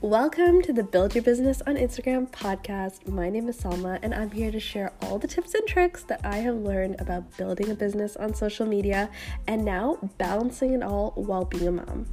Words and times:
Welcome 0.00 0.62
to 0.62 0.72
the 0.72 0.84
Build 0.84 1.16
Your 1.16 1.24
Business 1.24 1.60
on 1.66 1.74
Instagram 1.74 2.30
podcast. 2.30 3.08
My 3.08 3.28
name 3.28 3.48
is 3.48 3.60
Salma, 3.60 3.98
and 4.00 4.14
I'm 4.14 4.30
here 4.30 4.52
to 4.52 4.60
share 4.60 4.92
all 5.02 5.18
the 5.18 5.26
tips 5.26 5.54
and 5.54 5.66
tricks 5.66 6.04
that 6.04 6.20
I 6.22 6.36
have 6.36 6.54
learned 6.54 7.00
about 7.00 7.36
building 7.36 7.68
a 7.68 7.74
business 7.74 8.14
on 8.14 8.32
social 8.32 8.64
media 8.64 9.10
and 9.48 9.64
now 9.64 9.98
balancing 10.16 10.72
it 10.72 10.84
all 10.84 11.10
while 11.16 11.44
being 11.44 11.66
a 11.66 11.72
mom. 11.72 12.06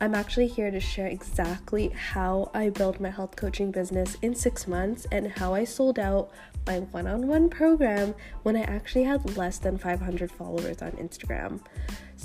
I'm 0.00 0.14
actually 0.14 0.46
here 0.46 0.70
to 0.70 0.80
share 0.80 1.08
exactly 1.08 1.88
how 1.88 2.50
I 2.54 2.70
built 2.70 2.98
my 2.98 3.10
health 3.10 3.36
coaching 3.36 3.72
business 3.72 4.16
in 4.22 4.34
six 4.34 4.66
months 4.66 5.06
and 5.12 5.30
how 5.32 5.52
I 5.52 5.64
sold 5.64 5.98
out 5.98 6.30
my 6.66 6.78
one 6.78 7.06
on 7.06 7.26
one 7.26 7.50
program 7.50 8.14
when 8.42 8.56
I 8.56 8.62
actually 8.62 9.04
had 9.04 9.36
less 9.36 9.58
than 9.58 9.76
500 9.76 10.32
followers 10.32 10.80
on 10.80 10.92
Instagram. 10.92 11.60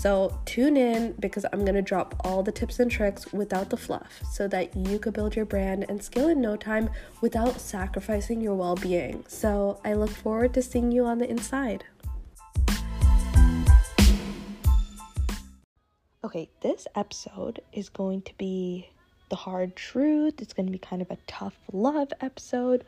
So 0.03 0.38
tune 0.43 0.75
in 0.75 1.13
because 1.13 1.45
I'm 1.53 1.62
going 1.62 1.75
to 1.75 1.81
drop 1.81 2.13
all 2.25 2.44
the 2.44 2.52
tips 2.52 2.77
and 2.81 2.91
tricks 2.91 3.31
without 3.31 3.70
the 3.70 3.77
fluff 3.77 4.20
so 4.30 4.49
that 4.49 4.75
you 4.75 4.99
could 4.99 5.13
build 5.13 5.34
your 5.34 5.45
brand 5.45 5.85
and 5.88 6.03
scale 6.03 6.27
in 6.27 6.41
no 6.41 6.57
time 6.57 6.89
without 7.21 7.61
sacrificing 7.61 8.41
your 8.41 8.53
well 8.53 8.75
being. 8.75 9.23
So 9.30 9.80
I 9.85 9.94
look 9.94 10.09
forward 10.09 10.53
to 10.55 10.61
seeing 10.61 10.91
you 10.91 11.05
on 11.05 11.20
the 11.20 11.30
inside. 11.30 11.85
Okay, 16.25 16.49
this 16.59 16.85
episode 16.95 17.61
is 17.72 17.88
going 17.88 18.23
to 18.23 18.33
be 18.38 18.89
the 19.30 19.38
hard 19.38 19.73
truth. 19.77 20.41
It's 20.41 20.52
going 20.52 20.66
to 20.66 20.72
be 20.73 20.80
kind 20.80 21.02
of 21.02 21.11
a 21.11 21.17
tough 21.27 21.58
love 21.72 22.11
episode, 22.20 22.83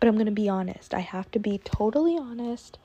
but 0.00 0.08
I'm 0.08 0.14
going 0.14 0.26
to 0.26 0.32
be 0.32 0.48
honest. 0.48 0.94
I 0.94 0.98
have 0.98 1.30
to 1.30 1.38
be 1.38 1.58
totally 1.58 2.18
honest 2.18 2.80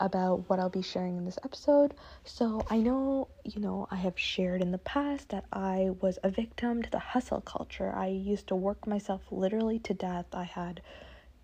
about 0.00 0.48
what 0.48 0.58
I'll 0.58 0.68
be 0.68 0.82
sharing 0.82 1.16
in 1.16 1.24
this 1.24 1.38
episode. 1.44 1.94
So, 2.24 2.64
I 2.70 2.78
know, 2.78 3.28
you 3.44 3.60
know, 3.60 3.88
I 3.90 3.96
have 3.96 4.18
shared 4.18 4.62
in 4.62 4.70
the 4.70 4.78
past 4.78 5.30
that 5.30 5.44
I 5.52 5.90
was 6.00 6.18
a 6.22 6.30
victim 6.30 6.82
to 6.82 6.90
the 6.90 6.98
hustle 6.98 7.40
culture. 7.40 7.92
I 7.94 8.08
used 8.08 8.46
to 8.48 8.54
work 8.54 8.86
myself 8.86 9.22
literally 9.30 9.78
to 9.80 9.94
death. 9.94 10.26
I 10.32 10.44
had 10.44 10.80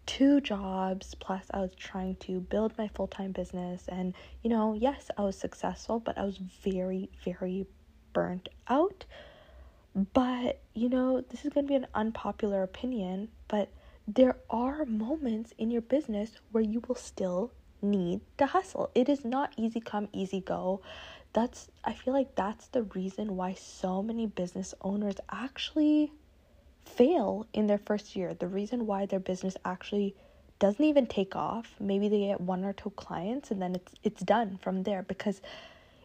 two 0.06 0.41
jobs, 0.41 1.14
plus, 1.14 1.47
I 1.51 1.61
was 1.61 1.75
trying 1.75 2.17
to 2.17 2.41
build 2.41 2.77
my 2.79 2.89
full 2.89 3.06
time 3.09 3.33
business. 3.33 3.89
And, 3.89 4.14
you 4.42 4.51
know, 4.51 4.75
yes, 4.75 5.11
I 5.17 5.23
was 5.23 5.36
successful, 5.36 5.98
but 6.01 6.19
I 6.19 6.25
was 6.25 6.36
very, 6.36 7.11
very 7.25 7.67
burnt 8.12 8.48
out. 8.69 9.05
But, 10.12 10.61
you 10.75 10.89
know, 10.89 11.20
this 11.20 11.45
is 11.45 11.53
going 11.53 11.67
to 11.67 11.69
be 11.69 11.77
an 11.77 11.86
unpopular 11.95 12.62
opinion, 12.62 13.29
but 13.48 13.69
there 14.07 14.36
are 14.51 14.84
moments 14.84 15.53
in 15.57 15.70
your 15.70 15.81
business 15.83 16.33
where 16.53 16.62
you 16.64 16.83
will 16.86 16.97
still 16.97 17.53
need 17.85 18.21
to 18.39 18.47
hustle. 18.47 18.91
It 18.95 19.09
is 19.09 19.25
not 19.25 19.53
easy 19.57 19.81
come, 19.81 20.09
easy 20.13 20.41
go. 20.41 20.81
That's, 21.33 21.69
I 21.85 21.93
feel 21.93 22.15
like 22.15 22.35
that's 22.35 22.69
the 22.69 22.85
reason 22.85 23.37
why 23.37 23.55
so 23.55 24.03
many 24.03 24.27
business 24.27 24.75
owners 24.83 25.17
actually 25.31 26.13
fail 26.85 27.47
in 27.53 27.67
their 27.67 27.79
first 27.79 28.15
year. 28.17 28.35
The 28.35 28.49
reason 28.49 28.87
why 28.87 29.07
their 29.07 29.21
business 29.21 29.57
actually 29.65 30.15
doesn't 30.59 30.85
even 30.85 31.07
take 31.07 31.35
off. 31.35 31.75
Maybe 31.81 32.09
they 32.09 32.27
get 32.27 32.41
one 32.41 32.65
or 32.65 32.73
two 32.73 32.91
clients 32.91 33.51
and 33.51 33.61
then 33.61 33.75
it's 33.75 33.93
it's 34.03 34.23
done 34.23 34.59
from 34.63 34.83
there 34.85 35.03
because 35.03 35.41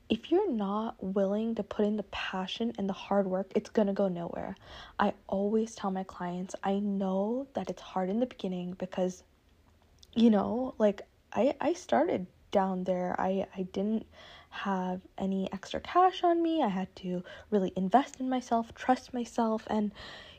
if 0.09 0.31
you're 0.31 0.52
not 0.52 0.95
willing 1.03 1.53
to 1.55 1.64
put 1.64 1.86
in 1.86 1.95
the 1.95 2.03
passion 2.03 2.73
and 2.80 2.89
the 2.89 2.93
hard 2.93 3.27
work, 3.27 3.52
it's 3.55 3.69
gonna 3.69 3.93
go 3.93 4.08
nowhere. 4.08 4.55
I 4.97 5.14
always 5.27 5.75
tell 5.75 5.91
my 5.91 6.03
clients, 6.03 6.55
I 6.64 6.80
know 6.80 7.47
that 7.53 7.69
it's 7.69 7.81
hard 7.81 8.09
in 8.09 8.19
the 8.19 8.25
beginning 8.25 8.73
because, 8.80 9.23
you 10.16 10.31
know, 10.31 10.73
like 10.80 11.03
I 11.33 11.55
I 11.61 11.73
started 11.73 12.27
down 12.52 12.83
there. 12.83 13.16
I 13.19 13.47
I 13.55 13.63
didn't 13.63 14.05
have 14.49 15.02
any 15.17 15.52
extra 15.53 15.80
cash 15.80 16.23
on 16.23 16.41
me. 16.41 16.63
I 16.63 16.69
had 16.69 16.94
to 16.97 17.23
really 17.52 17.71
invest 17.75 18.19
in 18.19 18.30
myself, 18.30 18.73
trust 18.75 19.13
myself 19.13 19.63
and 19.67 19.91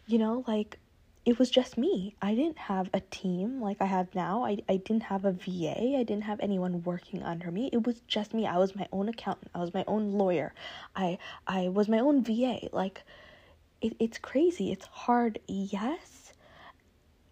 you 0.07 0.19
know, 0.19 0.45
like 0.47 0.79
it 1.25 1.39
was 1.39 1.51
just 1.51 1.77
me. 1.79 2.17
I 2.23 2.35
didn't 2.35 2.59
have 2.59 2.89
a 2.95 3.01
team 3.01 3.61
like 3.61 3.77
I 3.81 3.85
have 3.87 4.15
now. 4.15 4.45
I, 4.45 4.59
I 4.69 4.77
didn't 4.79 5.05
have 5.05 5.25
a 5.25 5.33
VA. 5.33 5.97
I 5.99 6.03
didn't 6.03 6.25
have 6.25 6.41
anyone 6.41 6.83
working 6.83 7.23
under 7.23 7.51
me. 7.51 7.69
It 7.73 7.87
was 7.87 8.01
just 8.09 8.33
me. 8.35 8.47
I 8.47 8.57
was 8.59 8.75
my 8.75 8.89
own 8.93 9.09
accountant. 9.09 9.51
I 9.55 9.59
was 9.59 9.75
my 9.75 9.85
own 9.87 10.13
lawyer. 10.13 10.55
I 10.97 11.19
I 11.47 11.69
was 11.69 11.89
my 11.89 11.99
own 12.01 12.23
VA. 12.25 12.69
Like 12.73 13.03
it, 13.81 13.95
it's 13.99 14.19
crazy. 14.19 14.73
It's 14.73 14.87
hard, 14.87 15.39
yes 15.47 16.20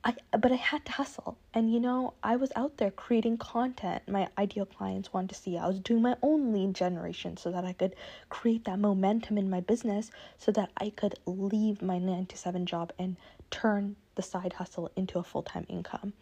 I 0.05 0.15
but 0.39 0.53
I 0.53 0.57
had 0.57 0.85
to 0.87 0.93
hustle. 0.93 1.37
And 1.53 1.73
you 1.73 1.81
know, 1.81 2.15
I 2.23 2.37
was 2.37 2.51
out 2.57 2.77
there 2.77 2.91
creating 2.91 3.39
content 3.39 4.03
my 4.09 4.29
ideal 4.39 4.67
clients 4.67 5.13
wanted 5.13 5.31
to 5.31 5.35
see. 5.35 5.59
I 5.59 5.67
was 5.67 5.81
doing 5.81 6.03
my 6.03 6.17
own 6.23 6.53
lead 6.53 6.75
generation 6.75 7.37
so 7.37 7.51
that 7.51 7.65
I 7.65 7.73
could 7.73 7.95
create 8.29 8.65
that 8.65 8.79
momentum 8.79 9.39
in 9.39 9.51
my 9.51 9.61
business 9.61 10.11
so 10.39 10.53
that 10.53 10.71
I 10.77 10.91
could 10.91 11.15
leave 11.27 11.83
my 11.83 11.99
9 11.99 12.27
to 12.27 12.37
7 12.37 12.67
job 12.67 12.93
and 12.99 13.17
turn 13.51 13.97
the 14.15 14.23
side 14.23 14.55
hustle 14.55 14.91
into 14.97 15.19
a 15.19 15.25
full-time 15.25 15.67
income. 15.69 16.13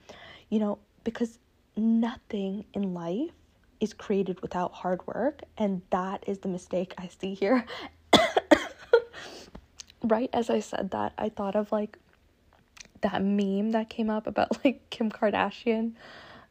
You 0.48 0.58
know, 0.60 0.78
because 1.04 1.38
nothing 1.76 2.64
in 2.72 2.94
life 2.94 3.30
is 3.80 3.92
created 3.92 4.40
without 4.40 4.72
hard 4.72 5.06
work, 5.06 5.42
and 5.58 5.82
that 5.90 6.24
is 6.26 6.38
the 6.38 6.48
mistake 6.48 6.94
I 6.96 7.08
see 7.08 7.34
here. 7.34 7.66
right 10.02 10.30
as 10.32 10.48
I 10.50 10.60
said 10.60 10.90
that, 10.92 11.12
I 11.18 11.28
thought 11.28 11.56
of 11.56 11.72
like 11.72 11.98
that 13.06 13.22
meme 13.22 13.70
that 13.70 13.88
came 13.88 14.10
up 14.10 14.26
about 14.26 14.48
like 14.64 14.88
Kim 14.90 15.10
Kardashian 15.10 15.92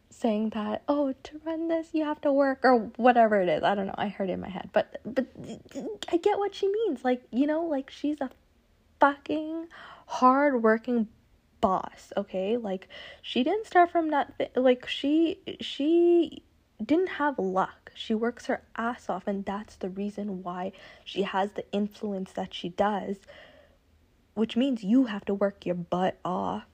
saying 0.09 0.49
that 0.51 0.81
oh 0.87 1.13
to 1.23 1.41
run 1.43 1.67
this 1.67 1.89
you 1.91 2.05
have 2.05 2.21
to 2.21 2.31
work 2.31 2.61
or 2.63 2.91
whatever 2.95 3.41
it 3.41 3.49
is. 3.49 3.63
I 3.63 3.75
don't 3.75 3.87
know. 3.87 3.95
I 3.97 4.07
heard 4.07 4.29
it 4.29 4.33
in 4.33 4.39
my 4.39 4.49
head. 4.49 4.69
But 4.71 4.99
but 5.05 5.27
i 6.11 6.17
get 6.17 6.37
what 6.37 6.55
she 6.55 6.67
means. 6.67 7.03
Like 7.03 7.23
you 7.31 7.47
know 7.47 7.63
like 7.63 7.89
she's 7.89 8.21
a 8.21 8.29
fucking 8.99 9.67
hard 10.07 10.63
working 10.63 11.07
boss 11.59 12.13
okay? 12.15 12.55
Like 12.57 12.87
she 13.21 13.43
didn't 13.43 13.67
start 13.67 13.91
from 13.91 14.09
nothing. 14.09 14.47
Like 14.55 14.87
she 14.87 15.39
she 15.59 16.43
didn't 16.83 17.09
have 17.09 17.37
luck. 17.37 17.91
She 17.93 18.13
works 18.13 18.45
her 18.45 18.61
ass 18.77 19.09
off 19.09 19.27
and 19.27 19.43
that's 19.43 19.75
the 19.75 19.89
reason 19.89 20.43
why 20.43 20.71
she 21.03 21.23
has 21.23 21.51
the 21.51 21.65
influence 21.73 22.31
that 22.33 22.53
she 22.53 22.69
does 22.69 23.17
which 24.35 24.55
means 24.55 24.83
you 24.83 25.05
have 25.05 25.25
to 25.25 25.33
work 25.33 25.65
your 25.65 25.75
butt 25.75 26.19
off 26.23 26.65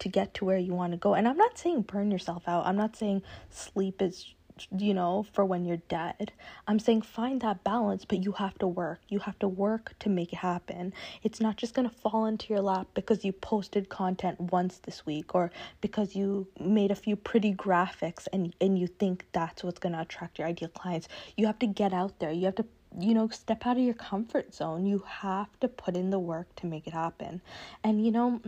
to 0.00 0.08
get 0.08 0.34
to 0.34 0.44
where 0.44 0.58
you 0.58 0.74
want 0.74 0.92
to 0.92 0.98
go. 0.98 1.14
And 1.14 1.26
I'm 1.26 1.36
not 1.36 1.58
saying 1.58 1.82
burn 1.82 2.10
yourself 2.10 2.46
out. 2.46 2.66
I'm 2.66 2.76
not 2.76 2.96
saying 2.96 3.22
sleep 3.50 4.02
is 4.02 4.34
you 4.76 4.94
know, 4.94 5.26
for 5.32 5.44
when 5.44 5.64
you're 5.64 5.82
dead. 5.88 6.32
I'm 6.66 6.78
saying 6.78 7.02
find 7.02 7.40
that 7.42 7.64
balance, 7.64 8.04
but 8.04 8.24
you 8.24 8.32
have 8.32 8.58
to 8.58 8.66
work. 8.66 9.00
You 9.08 9.20
have 9.20 9.38
to 9.40 9.48
work 9.48 9.94
to 10.00 10.08
make 10.08 10.32
it 10.32 10.38
happen. 10.38 10.92
It's 11.22 11.40
not 11.40 11.56
just 11.56 11.74
going 11.74 11.88
to 11.88 11.94
fall 11.94 12.26
into 12.26 12.52
your 12.52 12.62
lap 12.62 12.88
because 12.94 13.24
you 13.24 13.32
posted 13.32 13.88
content 13.88 14.40
once 14.40 14.78
this 14.78 15.04
week 15.06 15.34
or 15.34 15.50
because 15.80 16.16
you 16.16 16.46
made 16.58 16.90
a 16.90 16.96
few 16.96 17.16
pretty 17.16 17.54
graphics 17.54 18.26
and 18.32 18.54
and 18.60 18.78
you 18.78 18.86
think 18.86 19.26
that's 19.32 19.62
what's 19.62 19.78
going 19.78 19.92
to 19.94 20.00
attract 20.00 20.38
your 20.38 20.48
ideal 20.48 20.68
clients. 20.68 21.08
You 21.36 21.46
have 21.46 21.58
to 21.60 21.66
get 21.66 21.92
out 21.92 22.18
there. 22.18 22.32
You 22.32 22.46
have 22.46 22.56
to 22.56 22.66
you 22.98 23.14
know, 23.14 23.28
step 23.28 23.66
out 23.66 23.76
of 23.76 23.82
your 23.82 23.94
comfort 23.94 24.54
zone. 24.54 24.86
You 24.86 25.04
have 25.06 25.48
to 25.60 25.68
put 25.68 25.94
in 25.94 26.10
the 26.10 26.18
work 26.18 26.54
to 26.56 26.66
make 26.66 26.86
it 26.86 26.92
happen. 26.92 27.42
And, 27.84 28.04
you 28.04 28.10
know, 28.10 28.40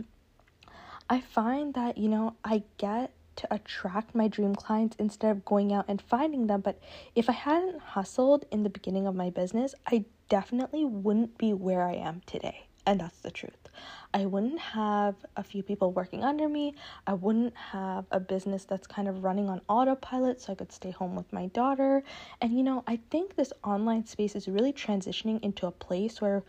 I 1.09 1.21
find 1.21 1.73
that, 1.73 1.97
you 1.97 2.09
know, 2.09 2.35
I 2.43 2.63
get 2.77 3.11
to 3.37 3.53
attract 3.53 4.13
my 4.15 4.27
dream 4.27 4.55
clients 4.55 4.95
instead 4.99 5.31
of 5.31 5.45
going 5.45 5.73
out 5.73 5.85
and 5.87 6.01
finding 6.01 6.47
them. 6.47 6.61
But 6.61 6.79
if 7.15 7.29
I 7.29 7.33
hadn't 7.33 7.79
hustled 7.79 8.45
in 8.51 8.63
the 8.63 8.69
beginning 8.69 9.07
of 9.07 9.15
my 9.15 9.29
business, 9.29 9.73
I 9.87 10.05
definitely 10.29 10.85
wouldn't 10.85 11.37
be 11.37 11.53
where 11.53 11.83
I 11.83 11.93
am 11.95 12.21
today. 12.25 12.67
And 12.85 12.99
that's 12.99 13.19
the 13.19 13.29
truth. 13.29 13.69
I 14.13 14.25
wouldn't 14.25 14.59
have 14.59 15.15
a 15.37 15.43
few 15.43 15.61
people 15.61 15.91
working 15.91 16.23
under 16.23 16.49
me. 16.49 16.73
I 17.05 17.13
wouldn't 17.13 17.55
have 17.55 18.05
a 18.11 18.19
business 18.19 18.65
that's 18.65 18.87
kind 18.87 19.07
of 19.07 19.23
running 19.23 19.49
on 19.49 19.61
autopilot 19.69 20.41
so 20.41 20.51
I 20.51 20.55
could 20.55 20.71
stay 20.71 20.91
home 20.91 21.15
with 21.15 21.31
my 21.31 21.47
daughter. 21.47 22.03
And 22.41 22.57
you 22.57 22.63
know, 22.63 22.83
I 22.87 22.99
think 23.11 23.35
this 23.35 23.53
online 23.63 24.05
space 24.05 24.35
is 24.35 24.47
really 24.47 24.73
transitioning 24.73 25.41
into 25.43 25.67
a 25.67 25.71
place 25.71 26.21
where 26.21 26.43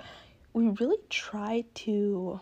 we 0.55 0.69
really 0.69 0.99
try 1.11 1.65
to 1.75 2.41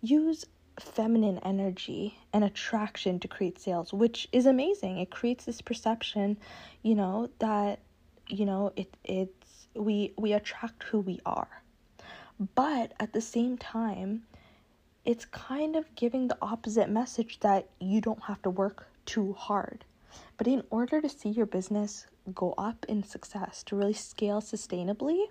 use 0.00 0.44
feminine 0.78 1.38
energy 1.38 2.18
and 2.32 2.44
attraction 2.44 3.20
to 3.20 3.28
create 3.28 3.58
sales, 3.58 3.92
which 3.92 4.28
is 4.32 4.46
amazing. 4.46 4.98
It 4.98 5.10
creates 5.10 5.44
this 5.44 5.60
perception, 5.60 6.36
you 6.82 6.94
know, 6.94 7.30
that 7.38 7.80
you 8.28 8.44
know, 8.46 8.72
it 8.76 8.96
it's 9.04 9.66
we 9.74 10.12
we 10.16 10.32
attract 10.32 10.84
who 10.84 11.00
we 11.00 11.20
are 11.26 11.62
but 12.54 12.92
at 12.98 13.12
the 13.12 13.20
same 13.20 13.56
time, 13.56 14.24
it's 15.04 15.24
kind 15.24 15.76
of 15.76 15.94
giving 15.94 16.28
the 16.28 16.38
opposite 16.42 16.88
message 16.90 17.38
that 17.40 17.68
you 17.80 18.00
don't 18.00 18.24
have 18.24 18.42
to 18.42 18.50
work 18.50 18.88
too 19.06 19.34
hard. 19.34 19.84
But 20.36 20.48
in 20.48 20.64
order 20.70 21.00
to 21.00 21.08
see 21.08 21.28
your 21.28 21.46
business 21.46 22.06
go 22.34 22.54
up 22.58 22.84
in 22.88 23.02
success, 23.04 23.62
to 23.64 23.76
really 23.76 23.92
scale 23.92 24.40
sustainably, 24.40 25.26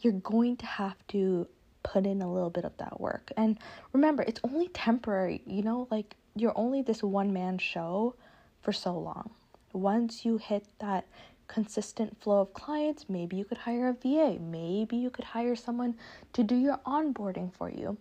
you're 0.00 0.12
going 0.12 0.56
to 0.58 0.66
have 0.66 0.96
to 1.08 1.48
put 1.88 2.06
in 2.06 2.22
a 2.22 2.32
little 2.32 2.50
bit 2.50 2.64
of 2.64 2.76
that 2.78 3.00
work. 3.00 3.32
And 3.36 3.58
remember, 3.92 4.22
it's 4.24 4.40
only 4.44 4.68
temporary, 4.68 5.42
you 5.46 5.62
know, 5.62 5.88
like 5.90 6.16
you're 6.36 6.56
only 6.56 6.82
this 6.82 7.02
one 7.02 7.32
man 7.32 7.58
show 7.58 8.14
for 8.62 8.72
so 8.72 8.92
long. 8.98 9.30
Once 9.72 10.24
you 10.24 10.38
hit 10.38 10.64
that 10.80 11.04
consistent 11.48 12.20
flow 12.20 12.40
of 12.42 12.52
clients, 12.52 13.06
maybe 13.08 13.36
you 13.36 13.44
could 13.44 13.58
hire 13.58 13.88
a 13.88 13.94
VA, 13.94 14.38
maybe 14.40 14.96
you 14.96 15.10
could 15.10 15.24
hire 15.24 15.56
someone 15.56 15.94
to 16.34 16.42
do 16.44 16.56
your 16.56 16.78
onboarding 16.86 17.50
for 17.54 17.70
you. 17.70 17.96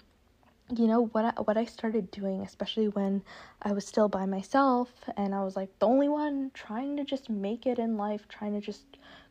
you 0.75 0.87
know 0.87 1.05
what 1.13 1.23
I, 1.25 1.41
what 1.41 1.57
I 1.57 1.65
started 1.65 2.11
doing 2.11 2.41
especially 2.41 2.89
when 2.89 3.23
I 3.61 3.71
was 3.71 3.85
still 3.85 4.09
by 4.09 4.25
myself 4.25 4.89
and 5.15 5.33
I 5.33 5.43
was 5.43 5.55
like 5.55 5.69
the 5.79 5.87
only 5.87 6.09
one 6.09 6.51
trying 6.53 6.97
to 6.97 7.05
just 7.05 7.29
make 7.29 7.65
it 7.65 7.79
in 7.79 7.95
life 7.97 8.27
trying 8.27 8.53
to 8.53 8.61
just 8.61 8.85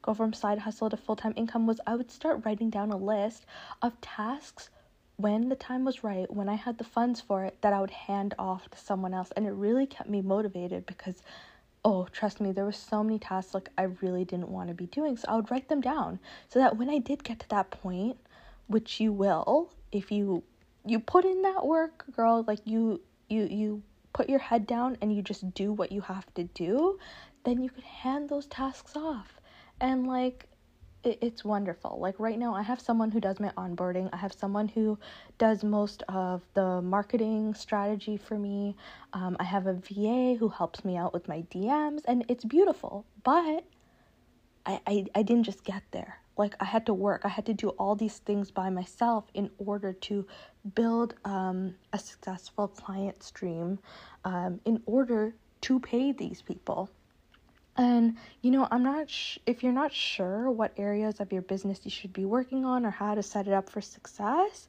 go 0.06 0.14
from 0.14 0.32
side 0.32 0.61
hustle 0.61 0.88
to 0.88 0.97
full-time 0.97 1.35
income 1.37 1.67
was 1.67 1.81
I 1.87 1.97
would 1.97 2.11
start 2.11 2.44
writing 2.44 2.70
down 2.70 2.91
a 2.91 2.97
list 2.97 3.44
of 3.82 4.00
tasks 4.00 4.70
when 5.17 5.49
the 5.49 5.56
time 5.56 5.85
was 5.85 6.03
right 6.03 6.32
when 6.32 6.49
I 6.49 6.55
had 6.55 6.79
the 6.79 6.85
funds 6.85 7.20
for 7.20 7.44
it 7.44 7.61
that 7.61 7.73
I 7.73 7.81
would 7.81 7.91
hand 7.91 8.35
off 8.38 8.70
to 8.70 8.79
someone 8.79 9.12
else 9.12 9.32
and 9.37 9.47
it 9.47 9.53
really 9.53 9.87
kept 9.87 10.08
me 10.08 10.23
motivated 10.23 10.87
because 10.87 11.23
oh 11.85 12.06
trust 12.12 12.41
me 12.41 12.53
there 12.53 12.64
were 12.64 12.73
so 12.73 13.03
many 13.03 13.19
tasks 13.19 13.53
like 13.53 13.69
I 13.76 13.85
really 14.00 14.25
didn't 14.25 14.49
want 14.49 14.69
to 14.69 14.75
be 14.75 14.87
doing 14.87 15.17
so 15.17 15.26
I 15.29 15.37
would 15.37 15.50
write 15.50 15.69
them 15.69 15.81
down 15.81 16.20
so 16.49 16.59
that 16.59 16.76
when 16.76 16.88
I 16.88 16.99
did 16.99 17.25
get 17.25 17.41
to 17.41 17.49
that 17.50 17.70
point 17.70 18.17
which 18.67 19.00
you 19.00 19.12
will 19.12 19.73
if 19.93 20.11
you 20.11 20.43
you 20.87 21.00
put 21.00 21.25
in 21.25 21.43
that 21.43 21.67
work, 21.67 22.05
girl. 22.12 22.44
Like 22.47 22.61
you 22.64 23.00
you 23.29 23.44
you 23.44 23.82
put 24.12 24.29
your 24.29 24.38
head 24.38 24.67
down 24.67 24.97
and 25.02 25.14
you 25.14 25.20
just 25.20 25.52
do 25.52 25.73
what 25.73 25.93
you 25.93 26.00
have 26.00 26.32
to 26.35 26.44
do, 26.44 26.99
then 27.44 27.62
you 27.62 27.69
could 27.69 27.85
hand 27.85 28.29
those 28.29 28.47
tasks 28.47 28.97
off. 28.97 29.41
And 29.81 30.06
like 30.06 30.46
it, 31.05 31.19
it's 31.20 31.44
wonderful. 31.44 31.99
Like 32.00 32.19
right 32.19 32.38
now 32.38 32.55
I 32.55 32.62
have 32.62 32.81
someone 32.81 33.11
who 33.11 33.20
does 33.20 33.40
my 33.40 33.50
onboarding. 33.56 34.08
I 34.12 34.17
have 34.17 34.32
someone 34.32 34.69
who 34.69 34.99
does 35.38 35.64
most 35.64 36.02
of 36.08 36.43
the 36.55 36.82
marketing 36.82 37.55
strategy 37.55 38.17
for 38.17 38.38
me. 38.38 38.76
Um, 39.12 39.37
I 39.40 39.44
have 39.44 39.67
a 39.67 39.75
VA 39.75 40.37
who 40.38 40.49
helps 40.49 40.84
me 40.84 40.96
out 40.96 41.12
with 41.12 41.28
my 41.28 41.43
DMs 41.50 42.02
and 42.06 42.25
it's 42.28 42.44
beautiful. 42.44 43.06
But 43.23 43.64
I, 44.64 44.81
I, 44.87 45.06
I 45.14 45.23
didn't 45.23 45.44
just 45.44 45.64
get 45.64 45.82
there 45.93 46.20
like 46.37 46.55
I 46.61 46.64
had 46.64 46.87
to 46.87 46.94
work. 46.94 47.23
I 47.25 47.28
had 47.28 47.46
to 47.46 47.55
do 47.55 47.70
all 47.70 47.94
these 47.94 48.19
things 48.19 48.50
by 48.50 48.70
myself 48.70 49.25
in 49.34 49.50
order 49.58 49.93
to 49.93 50.26
build 50.75 51.14
um, 51.25 51.75
a 51.93 51.99
successful 51.99 52.69
client 52.69 53.23
stream, 53.23 53.78
um, 54.25 54.61
in 54.64 54.82
order 54.87 55.34
to 55.62 55.81
pay 55.81 56.12
these 56.12 56.43
people. 56.43 56.90
And 57.76 58.17
you 58.43 58.50
know, 58.50 58.67
I'm 58.70 58.82
not 58.82 59.11
sh- 59.11 59.38
if 59.46 59.62
you're 59.62 59.73
not 59.73 59.93
sure 59.93 60.50
what 60.50 60.73
areas 60.76 61.20
of 61.20 61.32
your 61.32 61.43
business 61.43 61.81
you 61.84 61.90
should 61.90 62.12
be 62.12 62.25
working 62.25 62.64
on 62.64 62.87
or 62.87 62.90
how 62.90 63.14
to 63.14 63.23
set 63.23 63.46
it 63.46 63.52
up 63.52 63.69
for 63.70 63.81
success, 63.81 64.69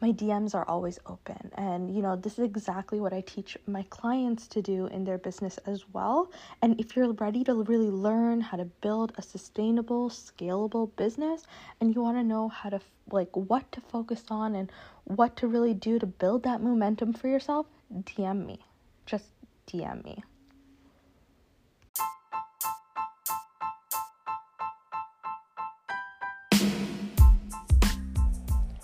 my 0.00 0.12
DMs 0.12 0.54
are 0.54 0.64
always 0.68 0.98
open. 1.06 1.50
And, 1.56 1.94
you 1.94 2.02
know, 2.02 2.14
this 2.14 2.34
is 2.38 2.44
exactly 2.44 3.00
what 3.00 3.12
I 3.12 3.20
teach 3.22 3.56
my 3.66 3.82
clients 3.90 4.46
to 4.48 4.62
do 4.62 4.86
in 4.86 5.04
their 5.04 5.18
business 5.18 5.58
as 5.66 5.84
well. 5.92 6.30
And 6.62 6.78
if 6.80 6.94
you're 6.94 7.12
ready 7.14 7.42
to 7.44 7.54
really 7.54 7.90
learn 7.90 8.40
how 8.40 8.58
to 8.58 8.64
build 8.64 9.12
a 9.16 9.22
sustainable, 9.22 10.08
scalable 10.08 10.94
business 10.96 11.46
and 11.80 11.94
you 11.94 12.00
want 12.00 12.16
to 12.16 12.22
know 12.22 12.48
how 12.48 12.70
to, 12.70 12.80
like, 13.10 13.34
what 13.34 13.70
to 13.72 13.80
focus 13.80 14.24
on 14.28 14.54
and 14.54 14.70
what 15.04 15.36
to 15.36 15.48
really 15.48 15.74
do 15.74 15.98
to 15.98 16.06
build 16.06 16.44
that 16.44 16.62
momentum 16.62 17.12
for 17.12 17.28
yourself, 17.28 17.66
DM 17.92 18.46
me. 18.46 18.60
Just 19.06 19.26
DM 19.66 20.04
me. 20.04 20.22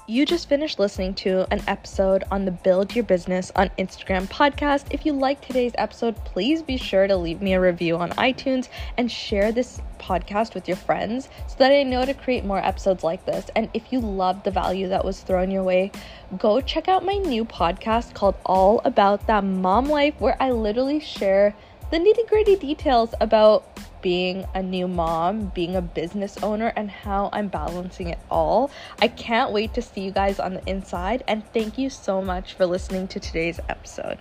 You 0.07 0.27
just 0.27 0.51
finished 0.51 0.79
listening 0.79 1.15
to 1.15 1.51
an 1.51 1.63
episode 1.67 2.25
on 2.31 2.45
the 2.45 2.51
Build 2.51 2.95
Your 2.95 3.05
Business 3.05 3.51
on 3.57 3.71
Instagram 3.79 4.29
podcast. 4.29 4.85
If 4.91 5.07
you 5.07 5.15
liked 5.15 5.45
today's 5.45 5.73
episode, 5.79 6.15
please 6.27 6.61
be 6.61 6.77
sure 6.77 7.07
to 7.07 7.17
leave 7.17 7.41
me 7.41 7.55
a 7.55 7.61
review 7.61 7.97
on 7.97 8.11
iTunes 8.11 8.69
and 8.99 9.11
share 9.11 9.51
this 9.51 9.81
podcast 9.99 10.53
with 10.53 10.69
your 10.69 10.77
friends 10.77 11.31
so 11.47 11.55
that 11.57 11.73
I 11.73 11.85
know 11.85 12.05
to 12.05 12.13
create 12.13 12.45
more 12.45 12.59
episodes 12.59 13.03
like 13.03 13.25
this. 13.25 13.47
And 13.57 13.71
if 13.73 13.95
you 13.95 14.01
loved 14.01 14.45
the 14.45 14.51
value 14.51 14.89
that 14.89 15.07
was 15.07 15.23
thrown 15.23 15.51
your 15.51 15.65
way, 15.65 15.91
go 16.37 16.61
check 16.61 16.87
out 16.87 17.03
my 17.03 17.17
new 17.17 17.47
podcast 17.47 18.13
called 18.13 18.35
All 18.45 18.83
About 18.85 19.27
That 19.27 19.43
Mom 19.43 19.89
Life, 19.89 20.21
where 20.21 20.37
I 20.39 20.51
literally 20.51 21.01
share 21.01 21.57
the 21.91 21.97
nitty 21.97 22.29
gritty 22.29 22.57
details 22.57 23.15
about 23.23 23.67
being 24.05 24.45
a 24.55 24.63
new 24.63 24.87
mom, 24.87 25.47
being 25.55 25.75
a 25.75 25.81
business 25.81 26.37
owner, 26.43 26.75
and 26.77 26.91
how 26.91 27.31
I'm 27.33 27.49
balancing 27.49 28.09
it 28.09 28.19
all. 28.31 28.71
I 29.01 29.09
can't 29.09 29.51
wait 29.51 29.73
to 29.75 29.83
see 29.83 30.03
you 30.03 30.11
guys 30.11 30.39
on 30.39 30.53
the 30.53 30.69
inside, 30.69 31.25
and 31.27 31.43
thank 31.55 31.79
you 31.79 31.89
so 31.89 32.21
much 32.21 32.53
for 32.53 32.67
listening 32.67 33.09
to 33.09 33.19
today's 33.19 33.61
episode. 33.71 34.21